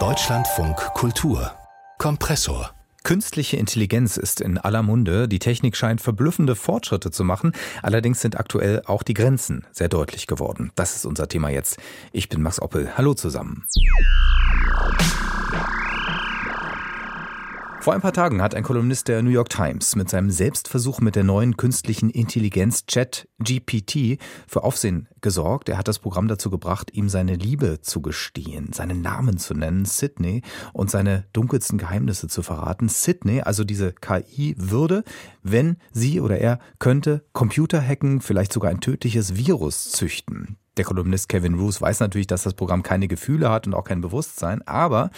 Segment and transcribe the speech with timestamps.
[0.00, 1.52] Deutschlandfunk Kultur
[1.98, 2.72] Kompressor
[3.04, 5.28] Künstliche Intelligenz ist in aller Munde.
[5.28, 7.52] Die Technik scheint verblüffende Fortschritte zu machen.
[7.82, 10.72] Allerdings sind aktuell auch die Grenzen sehr deutlich geworden.
[10.74, 11.78] Das ist unser Thema jetzt.
[12.10, 12.98] Ich bin Max Oppel.
[12.98, 13.64] Hallo zusammen.
[17.84, 21.16] Vor ein paar Tagen hat ein Kolumnist der New York Times mit seinem Selbstversuch mit
[21.16, 24.18] der neuen künstlichen Intelligenz Chat GPT
[24.48, 25.68] für Aufsehen gesorgt.
[25.68, 29.84] Er hat das Programm dazu gebracht, ihm seine Liebe zu gestehen, seinen Namen zu nennen,
[29.84, 30.40] Sydney,
[30.72, 32.88] und seine dunkelsten Geheimnisse zu verraten.
[32.88, 35.04] Sydney, also diese KI, würde,
[35.42, 40.56] wenn sie oder er könnte, Computer hacken, vielleicht sogar ein tödliches Virus züchten.
[40.76, 44.00] Der Kolumnist Kevin Roos weiß natürlich, dass das Programm keine Gefühle hat und auch kein
[44.00, 45.10] Bewusstsein, aber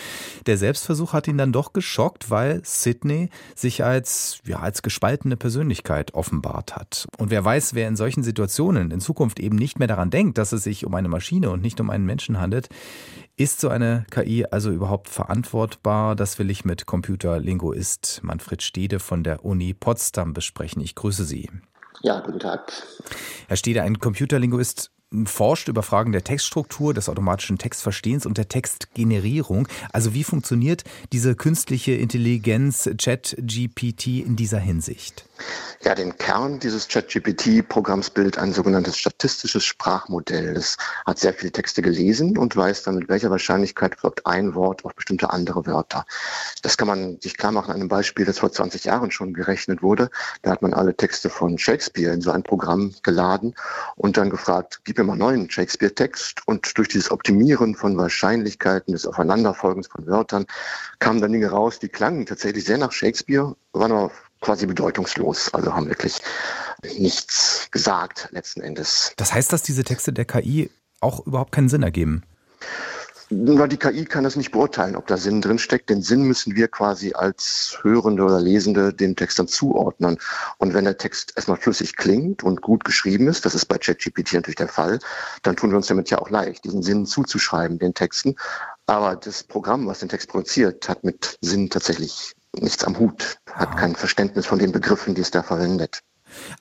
[0.46, 6.14] der Selbstversuch hat ihn dann doch geschockt, weil Sidney sich als, ja, als gespaltene Persönlichkeit
[6.14, 7.06] offenbart hat.
[7.16, 10.52] Und wer weiß, wer in solchen Situationen in Zukunft eben nicht mehr daran denkt, dass
[10.52, 12.68] es sich um eine Maschine und nicht um einen Menschen handelt,
[13.36, 16.16] ist so eine KI also überhaupt verantwortbar?
[16.16, 20.82] Das will ich mit Computerlinguist Manfred Stede von der Uni Potsdam besprechen.
[20.82, 21.50] Ich grüße Sie.
[22.02, 22.72] Ja, guten Tag.
[23.48, 24.90] Herr Stede, ein Computerlinguist
[25.24, 29.68] forscht über Fragen der Textstruktur, des automatischen Textverstehens und der Textgenerierung.
[29.92, 35.26] Also wie funktioniert diese künstliche Intelligenz Chat-GPT in dieser Hinsicht?
[35.82, 40.54] Ja, den Kern dieses ChatGPT-Programms bildet ein sogenanntes statistisches Sprachmodell.
[40.54, 44.84] Das hat sehr viele Texte gelesen und weiß dann, mit welcher Wahrscheinlichkeit folgt ein Wort
[44.84, 46.06] auf bestimmte andere Wörter.
[46.62, 49.82] Das kann man sich klar machen an einem Beispiel, das vor 20 Jahren schon gerechnet
[49.82, 50.10] wurde.
[50.42, 53.54] Da hat man alle Texte von Shakespeare in so ein Programm geladen
[53.96, 56.42] und dann gefragt, gib mir mal einen neuen Shakespeare-Text.
[56.46, 60.46] Und durch dieses Optimieren von Wahrscheinlichkeiten, des Aufeinanderfolgens von Wörtern,
[61.00, 65.74] kamen dann Dinge raus, die klangen tatsächlich sehr nach Shakespeare, waren aber quasi bedeutungslos, also
[65.74, 66.18] haben wirklich
[66.98, 69.12] nichts gesagt letzten Endes.
[69.16, 70.70] Das heißt, dass diese Texte der KI
[71.00, 72.22] auch überhaupt keinen Sinn ergeben?
[73.28, 75.90] Na, die KI kann das nicht beurteilen, ob da Sinn drinsteckt.
[75.90, 80.18] Den Sinn müssen wir quasi als Hörende oder Lesende dem Text dann zuordnen.
[80.58, 84.34] Und wenn der Text erstmal flüssig klingt und gut geschrieben ist, das ist bei ChatGPT
[84.34, 85.00] natürlich der Fall,
[85.42, 88.36] dann tun wir uns damit ja auch leicht, diesen Sinn zuzuschreiben, den Texten.
[88.86, 93.70] Aber das Programm, was den Text produziert, hat mit Sinn tatsächlich nichts am Hut, hat
[93.70, 93.74] ah.
[93.74, 96.02] kein Verständnis von den Begriffen, die es da verwendet.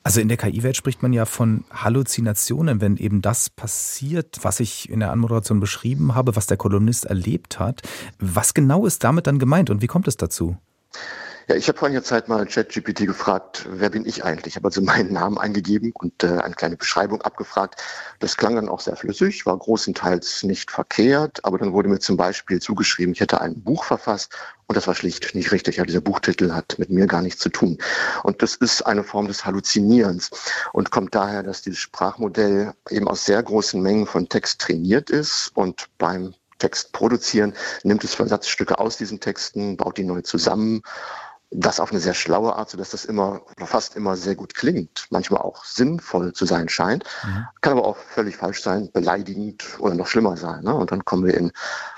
[0.04, 4.90] Also in der KI-Welt spricht man ja von Halluzinationen, wenn eben das passiert, was ich
[4.90, 7.82] in der Anmoderation beschrieben habe, was der Kolumnist erlebt hat.
[8.20, 10.58] Was genau ist damit dann gemeint und wie kommt es dazu?
[11.48, 14.54] Ja, ich habe vor einiger Zeit mal ChatGPT gefragt, wer bin ich eigentlich?
[14.54, 17.84] Ich habe also meinen Namen eingegeben und äh, eine kleine Beschreibung abgefragt.
[18.18, 22.18] Das klang dann auch sehr flüssig, war großenteils nicht verkehrt, aber dann wurde mir zum
[22.18, 24.36] Beispiel zugeschrieben, ich hätte ein Buch verfasst
[24.66, 25.78] und das war schlicht nicht richtig.
[25.78, 27.78] Ja, dieser Buchtitel hat mit mir gar nichts zu tun.
[28.24, 30.32] Und das ist eine Form des Halluzinierens
[30.74, 35.52] und kommt daher, dass dieses Sprachmodell eben aus sehr großen Mengen von Text trainiert ist
[35.54, 40.82] und beim Text produzieren, nimmt es Versatzstücke aus diesen Texten, baut die neu zusammen
[41.58, 45.42] das auf eine sehr schlaue Art, sodass das immer, fast immer sehr gut klingt, manchmal
[45.42, 47.46] auch sinnvoll zu sein scheint, mhm.
[47.62, 50.64] kann aber auch völlig falsch sein, beleidigend oder noch schlimmer sein.
[50.64, 50.74] Ne?
[50.74, 51.52] Und dann kommen wir in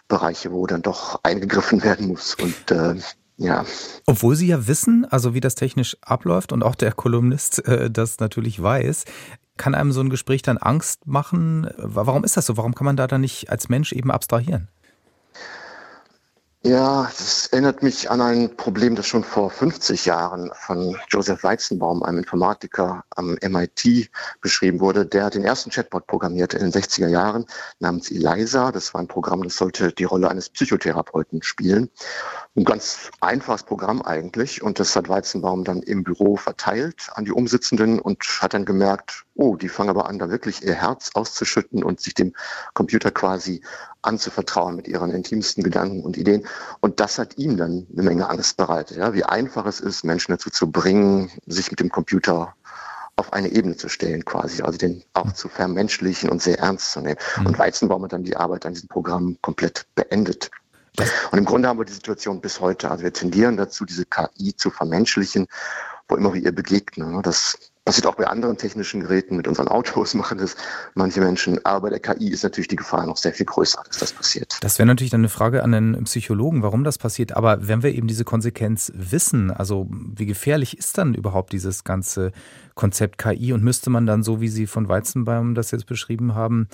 [0.07, 2.95] Bereiche, wo dann doch eingegriffen werden muss und äh,
[3.39, 3.65] ja.
[4.07, 8.19] Obwohl Sie ja wissen, also wie das technisch abläuft und auch der Kolumnist äh, das
[8.19, 9.05] natürlich weiß,
[9.57, 11.69] kann einem so ein Gespräch dann Angst machen?
[11.77, 12.57] Warum ist das so?
[12.57, 14.69] Warum kann man da dann nicht als Mensch eben abstrahieren?
[16.67, 22.03] Ja, das erinnert mich an ein Problem, das schon vor 50 Jahren von Joseph Weizenbaum,
[22.03, 24.09] einem Informatiker am MIT,
[24.41, 25.05] beschrieben wurde.
[25.05, 27.45] Der den ersten Chatbot programmiert in den 60er Jahren
[27.79, 28.73] namens ELISA.
[28.73, 31.89] Das war ein Programm, das sollte die Rolle eines Psychotherapeuten spielen.
[32.57, 34.61] Ein ganz einfaches Programm eigentlich.
[34.61, 39.23] Und das hat Weizenbaum dann im Büro verteilt an die Umsitzenden und hat dann gemerkt,
[39.35, 42.33] oh, die fangen aber an, da wirklich ihr Herz auszuschütten und sich dem
[42.73, 43.61] Computer quasi
[44.07, 46.47] anzuvertrauen mit ihren intimsten Gedanken und Ideen.
[46.79, 50.31] Und das hat ihm dann eine Menge Angst bereitet, ja, wie einfach es ist, Menschen
[50.31, 52.53] dazu zu bringen, sich mit dem Computer
[53.17, 57.01] auf eine Ebene zu stellen quasi, also den auch zu vermenschlichen und sehr ernst zu
[57.01, 57.17] nehmen.
[57.39, 57.47] Mhm.
[57.47, 60.49] Und Weizenbaum hat dann die Arbeit an diesem Programm komplett beendet.
[61.31, 62.89] Und im Grunde haben wir die Situation bis heute.
[62.89, 65.47] Also wir tendieren dazu, diese KI zu vermenschlichen,
[66.07, 67.11] wo immer wir ihr begegnen.
[67.11, 67.21] Ne?
[67.21, 67.57] Das
[67.87, 70.57] passiert auch bei anderen technischen Geräten, mit unseren Autos machen das
[70.93, 71.63] manche Menschen.
[71.65, 74.57] Aber bei der KI ist natürlich die Gefahr noch sehr viel größer, dass das passiert.
[74.59, 77.31] Das wäre natürlich dann eine Frage an den Psychologen, warum das passiert.
[77.31, 82.33] Aber wenn wir eben diese Konsequenz wissen, also wie gefährlich ist dann überhaupt dieses ganze
[82.75, 86.67] Konzept KI und müsste man dann, so wie Sie von Weizenbaum das jetzt beschrieben haben,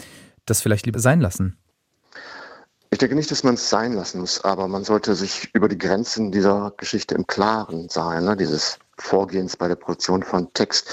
[0.47, 1.57] das vielleicht lieber sein lassen?
[2.89, 5.77] Ich denke nicht, dass man es sein lassen muss, aber man sollte sich über die
[5.77, 8.23] Grenzen dieser Geschichte im Klaren sein.
[8.25, 8.35] Ne?
[8.35, 10.89] Dieses Vorgehens bei der Produktion von Text.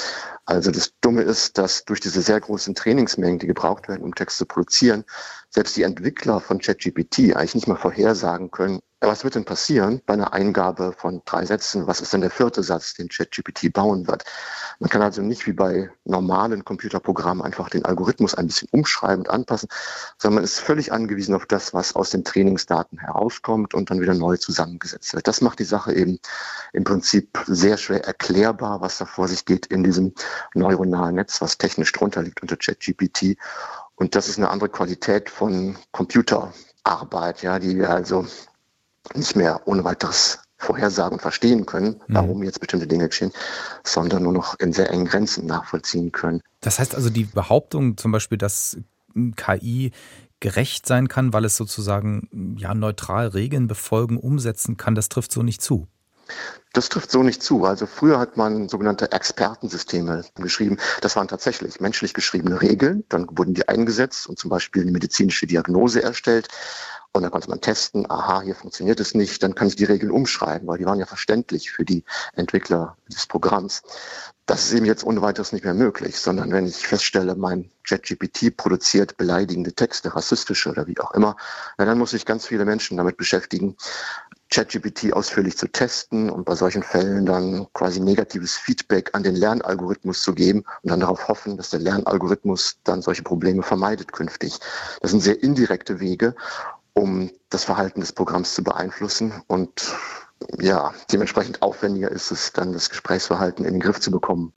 [0.46, 4.38] Also das Dumme ist, dass durch diese sehr großen Trainingsmengen, die gebraucht werden, um Text
[4.38, 5.04] zu produzieren,
[5.48, 10.14] selbst die Entwickler von ChatGPT eigentlich nicht mal vorhersagen können, was wird denn passieren bei
[10.14, 11.86] einer Eingabe von drei Sätzen?
[11.86, 14.24] Was ist denn der vierte Satz, den ChatGPT bauen wird?
[14.78, 19.30] Man kann also nicht wie bei normalen Computerprogrammen einfach den Algorithmus ein bisschen umschreiben und
[19.30, 19.68] anpassen,
[20.18, 24.14] sondern man ist völlig angewiesen auf das, was aus den Trainingsdaten herauskommt und dann wieder
[24.14, 25.26] neu zusammengesetzt wird.
[25.26, 26.18] Das macht die Sache eben
[26.74, 30.12] im Prinzip sehr schwer erklärbar, was da vor sich geht in diesem
[30.54, 33.38] neuronalen Netz, was technisch drunter liegt unter ChatGPT.
[33.94, 38.26] Und das ist eine andere Qualität von Computerarbeit, ja, die wir also
[39.14, 42.14] nicht mehr ohne weiteres vorhersagen und verstehen können, mhm.
[42.14, 43.32] warum jetzt bestimmte Dinge geschehen,
[43.82, 46.42] sondern nur noch in sehr engen Grenzen nachvollziehen können.
[46.60, 48.76] Das heißt also die Behauptung zum Beispiel, dass
[49.36, 49.92] KI
[50.38, 55.42] gerecht sein kann, weil es sozusagen ja neutral Regeln befolgen, umsetzen kann, das trifft so
[55.42, 55.88] nicht zu.
[56.72, 57.64] Das trifft so nicht zu.
[57.64, 60.78] Also früher hat man sogenannte Expertensysteme geschrieben.
[61.00, 63.04] Das waren tatsächlich menschlich geschriebene Regeln.
[63.08, 66.48] Dann wurden die eingesetzt und zum Beispiel eine medizinische Diagnose erstellt.
[67.12, 70.12] Und dann konnte man testen, aha, hier funktioniert es nicht, dann kann ich die Regeln
[70.12, 72.04] umschreiben, weil die waren ja verständlich für die
[72.34, 73.82] Entwickler des Programms.
[74.46, 78.56] Das ist eben jetzt ohne weiteres nicht mehr möglich, sondern wenn ich feststelle, mein ChatGPT
[78.56, 81.36] produziert beleidigende Texte, rassistische oder wie auch immer,
[81.78, 83.76] dann muss ich ganz viele Menschen damit beschäftigen,
[84.50, 90.22] ChatGPT ausführlich zu testen und bei solchen Fällen dann quasi negatives Feedback an den Lernalgorithmus
[90.22, 94.58] zu geben und dann darauf hoffen, dass der Lernalgorithmus dann solche Probleme vermeidet künftig.
[95.00, 96.34] Das sind sehr indirekte Wege
[97.00, 99.42] um das Verhalten des Programms zu beeinflussen.
[99.46, 99.94] Und
[100.58, 104.52] ja, dementsprechend aufwendiger ist es dann, das Gesprächsverhalten in den Griff zu bekommen.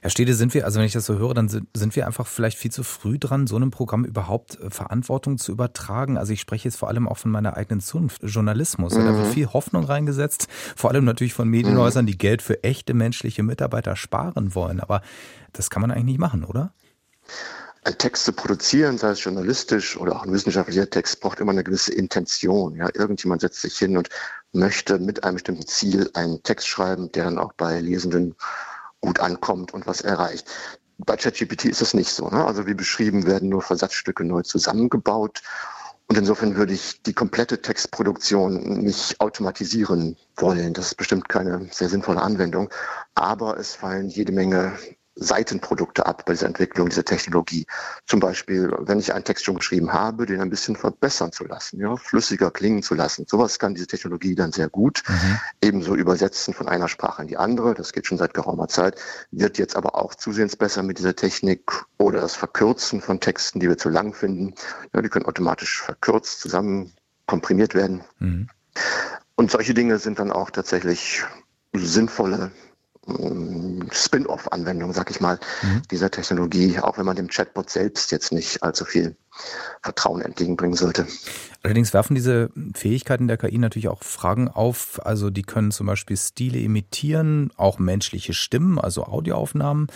[0.00, 2.58] Herr Stede, sind wir, also wenn ich das so höre, dann sind wir einfach vielleicht
[2.58, 6.18] viel zu früh dran, so einem Programm überhaupt äh, Verantwortung zu übertragen.
[6.18, 8.94] Also ich spreche jetzt vor allem auch von meiner eigenen Zunft, Journalismus.
[8.94, 9.06] Mhm.
[9.06, 9.32] Da wird mhm.
[9.32, 14.56] viel Hoffnung reingesetzt, vor allem natürlich von Medienhäusern, die Geld für echte menschliche Mitarbeiter sparen
[14.56, 14.80] wollen.
[14.80, 15.02] Aber
[15.52, 16.72] das kann man eigentlich nicht machen, oder?
[17.84, 21.64] Ein Text zu produzieren, sei es journalistisch oder auch ein wissenschaftlicher Text, braucht immer eine
[21.64, 22.76] gewisse Intention.
[22.76, 24.08] Ja, irgendjemand setzt sich hin und
[24.52, 28.36] möchte mit einem bestimmten Ziel einen Text schreiben, der dann auch bei Lesenden
[29.00, 30.48] gut ankommt und was erreicht.
[30.98, 32.28] Bei ChatGPT ist das nicht so.
[32.28, 32.44] Ne?
[32.44, 35.42] Also wie beschrieben werden nur Versatzstücke neu zusammengebaut.
[36.06, 40.74] Und insofern würde ich die komplette Textproduktion nicht automatisieren wollen.
[40.74, 42.68] Das ist bestimmt keine sehr sinnvolle Anwendung.
[43.14, 44.78] Aber es fallen jede Menge
[45.14, 47.66] Seitenprodukte ab bei dieser Entwicklung dieser Technologie.
[48.06, 51.80] Zum Beispiel, wenn ich einen Text schon geschrieben habe, den ein bisschen verbessern zu lassen,
[51.80, 53.26] ja, flüssiger klingen zu lassen.
[53.28, 55.02] Sowas kann diese Technologie dann sehr gut.
[55.08, 55.38] Mhm.
[55.60, 57.74] Ebenso übersetzen von einer Sprache in die andere.
[57.74, 58.98] Das geht schon seit geraumer Zeit.
[59.30, 61.60] Wird jetzt aber auch zusehends besser mit dieser Technik
[61.98, 64.54] oder das Verkürzen von Texten, die wir zu lang finden.
[64.94, 66.92] Ja, die können automatisch verkürzt zusammen
[67.26, 68.02] komprimiert werden.
[68.18, 68.48] Mhm.
[69.34, 71.24] Und solche Dinge sind dann auch tatsächlich
[71.74, 72.52] sinnvolle
[73.90, 75.82] Spin-off-Anwendung, sag ich mal, mhm.
[75.90, 79.16] dieser Technologie, auch wenn man dem Chatbot selbst jetzt nicht allzu viel
[79.82, 81.06] Vertrauen entgegenbringen sollte.
[81.62, 85.04] Allerdings werfen diese Fähigkeiten der KI natürlich auch Fragen auf.
[85.04, 89.88] Also die können zum Beispiel Stile imitieren, auch menschliche Stimmen, also Audioaufnahmen.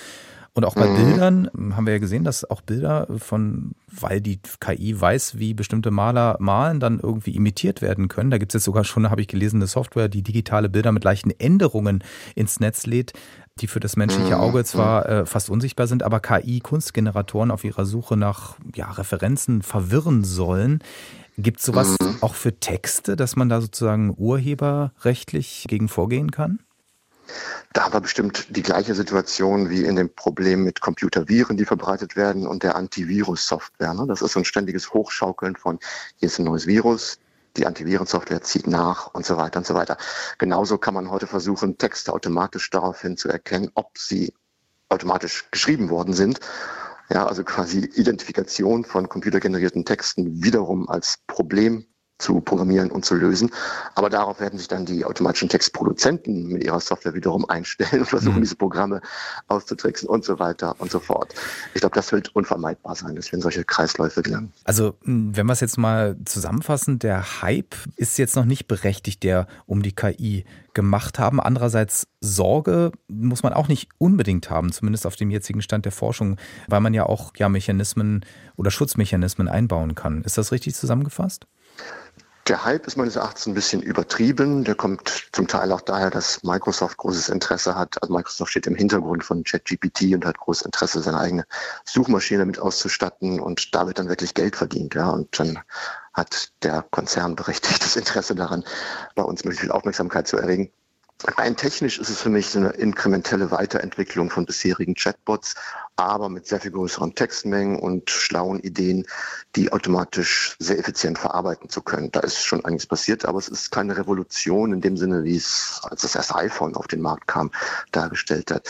[0.57, 0.97] Und auch bei mhm.
[0.97, 5.91] Bildern haben wir ja gesehen, dass auch Bilder von, weil die KI weiß, wie bestimmte
[5.91, 8.31] Maler malen, dann irgendwie imitiert werden können.
[8.31, 11.05] Da gibt es jetzt sogar schon, habe ich gelesen, eine Software, die digitale Bilder mit
[11.05, 12.03] leichten Änderungen
[12.35, 13.13] ins Netz lädt,
[13.61, 14.41] die für das menschliche mhm.
[14.41, 20.25] Auge zwar äh, fast unsichtbar sind, aber KI-Kunstgeneratoren auf ihrer Suche nach ja, Referenzen verwirren
[20.25, 20.79] sollen.
[21.37, 22.17] Gibt es sowas mhm.
[22.23, 26.61] auch für Texte, dass man da sozusagen urheberrechtlich gegen vorgehen kann?
[27.73, 32.17] Da haben wir bestimmt die gleiche Situation wie in dem Problem mit Computerviren, die verbreitet
[32.17, 33.95] werden und der Antivirus-Software.
[33.95, 34.07] Ne?
[34.07, 35.79] Das ist so ein ständiges Hochschaukeln von,
[36.17, 37.19] hier ist ein neues Virus,
[37.57, 39.97] die Antivirensoftware zieht nach und so weiter und so weiter.
[40.39, 44.33] Genauso kann man heute versuchen, Texte automatisch daraufhin zu erkennen, ob sie
[44.89, 46.41] automatisch geschrieben worden sind.
[47.09, 51.87] Ja, also quasi Identifikation von computergenerierten Texten wiederum als Problem
[52.19, 53.51] zu programmieren und zu lösen.
[53.95, 58.37] Aber darauf werden sich dann die automatischen Textproduzenten mit ihrer Software wiederum einstellen und versuchen,
[58.37, 58.43] mhm.
[58.43, 59.01] diese Programme
[59.49, 61.35] auszutricksen und so weiter und so fort.
[61.75, 64.53] Ich glaube, das wird unvermeidbar sein, dass wir in solche Kreisläufe gelangen.
[64.65, 69.47] Also, wenn wir es jetzt mal zusammenfassen, der Hype ist jetzt noch nicht berechtigt, der
[69.67, 70.45] um die KI
[70.77, 71.41] gemacht haben.
[71.41, 76.37] Andererseits Sorge muss man auch nicht unbedingt haben, zumindest auf dem jetzigen Stand der Forschung,
[76.69, 78.25] weil man ja auch ja Mechanismen
[78.57, 80.23] oder Schutzmechanismen einbauen kann.
[80.23, 81.47] Ist das richtig zusammengefasst?
[82.49, 84.63] Der Hype ist meines Erachtens ein bisschen übertrieben.
[84.63, 88.01] Der kommt zum Teil auch daher, dass Microsoft großes Interesse hat.
[88.01, 91.45] Also Microsoft steht im Hintergrund von ChatGPT und hat großes Interesse, seine eigene
[91.85, 94.95] Suchmaschine mit auszustatten und da wird dann wirklich Geld verdient.
[94.95, 95.59] Ja, und dann
[96.13, 98.63] hat der Konzern berechtigtes Interesse daran,
[99.17, 100.71] bei uns möglichst viel Aufmerksamkeit zu erregen.
[101.25, 105.55] Rein technisch ist es für mich eine inkrementelle Weiterentwicklung von bisherigen Chatbots,
[105.97, 109.07] aber mit sehr viel größeren Textmengen und schlauen Ideen,
[109.55, 112.13] die automatisch sehr effizient verarbeiten zu können.
[112.13, 115.81] Da ist schon einiges passiert, aber es ist keine Revolution in dem Sinne, wie es,
[115.85, 117.51] als das erste iPhone auf den Markt kam,
[117.93, 118.69] dargestellt hat.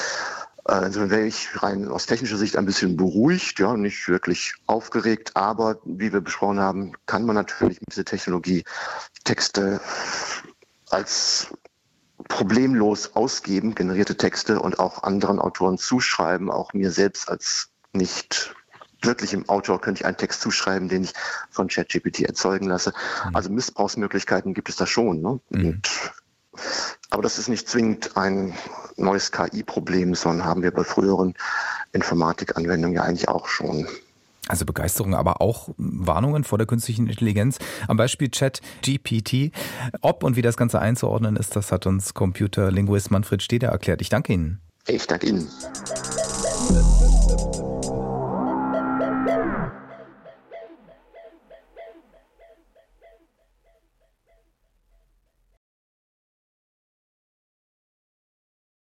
[0.65, 5.81] Also wäre ich rein aus technischer Sicht ein bisschen beruhigt, ja, nicht wirklich aufgeregt, aber
[5.85, 8.65] wie wir besprochen haben, kann man natürlich mit dieser Technologie
[9.25, 9.81] Texte
[10.91, 11.49] als
[12.28, 18.54] problemlos ausgeben, generierte Texte und auch anderen Autoren zuschreiben, auch mir selbst als nicht
[19.02, 21.12] wirklichem Autor könnte ich einen Text zuschreiben, den ich
[21.50, 22.92] von ChatGPT erzeugen lasse.
[23.26, 23.37] Mhm.
[23.37, 25.21] Also Missbrauchsmöglichkeiten gibt es da schon.
[25.21, 25.40] Ne?
[25.50, 25.66] Mhm.
[25.66, 25.90] Und,
[27.11, 28.54] aber das ist nicht zwingend ein
[28.97, 31.35] neues KI-Problem, sondern haben wir bei früheren
[31.92, 33.87] Informatikanwendungen ja eigentlich auch schon.
[34.49, 37.59] Also Begeisterung, aber auch Warnungen vor der künstlichen Intelligenz.
[37.88, 39.53] Am Beispiel Chat GPT.
[40.03, 44.00] Ob und wie das Ganze einzuordnen ist, das hat uns Computerlinguist Manfred Steder erklärt.
[44.00, 44.61] Ich danke Ihnen.
[44.87, 45.49] Ich danke Ihnen.